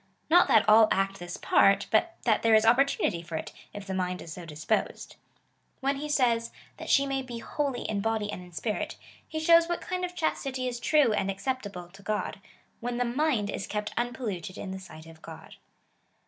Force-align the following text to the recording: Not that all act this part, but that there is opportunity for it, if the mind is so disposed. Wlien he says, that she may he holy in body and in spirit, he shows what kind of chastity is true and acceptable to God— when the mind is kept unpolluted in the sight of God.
Not 0.31 0.47
that 0.47 0.67
all 0.67 0.87
act 0.89 1.19
this 1.19 1.37
part, 1.37 1.85
but 1.91 2.15
that 2.23 2.41
there 2.41 2.55
is 2.55 2.65
opportunity 2.65 3.21
for 3.21 3.35
it, 3.35 3.51
if 3.71 3.85
the 3.85 3.93
mind 3.93 4.19
is 4.23 4.33
so 4.33 4.47
disposed. 4.47 5.15
Wlien 5.83 5.99
he 5.99 6.09
says, 6.09 6.49
that 6.77 6.89
she 6.89 7.05
may 7.05 7.21
he 7.23 7.37
holy 7.37 7.83
in 7.83 8.01
body 8.01 8.31
and 8.31 8.41
in 8.41 8.51
spirit, 8.51 8.95
he 9.27 9.39
shows 9.39 9.69
what 9.69 9.79
kind 9.79 10.03
of 10.03 10.15
chastity 10.15 10.67
is 10.67 10.79
true 10.79 11.13
and 11.13 11.29
acceptable 11.29 11.87
to 11.89 12.01
God— 12.01 12.39
when 12.79 12.97
the 12.97 13.05
mind 13.05 13.51
is 13.51 13.67
kept 13.67 13.93
unpolluted 13.95 14.57
in 14.57 14.71
the 14.71 14.79
sight 14.79 15.05
of 15.05 15.21
God. 15.21 15.57